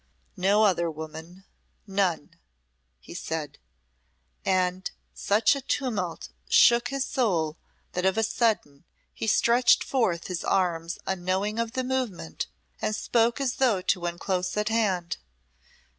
"No 0.37 0.63
other 0.63 0.89
woman 0.89 1.43
none," 1.85 2.31
he 2.99 3.13
said 3.13 3.59
and 4.43 4.89
such 5.13 5.55
a 5.55 5.61
tumult 5.61 6.29
shook 6.49 6.87
his 6.87 7.05
soul 7.05 7.55
that 7.91 8.03
of 8.03 8.17
a 8.17 8.23
sudden 8.23 8.83
he 9.13 9.27
stretched 9.27 9.83
forth 9.83 10.25
his 10.25 10.43
arms 10.43 10.97
unknowing 11.05 11.59
of 11.59 11.73
the 11.73 11.83
movement 11.83 12.47
and 12.81 12.95
spoke 12.95 13.39
as 13.39 13.57
though 13.57 13.79
to 13.79 13.99
one 13.99 14.17
close 14.17 14.57
at 14.57 14.69
hand. 14.69 15.17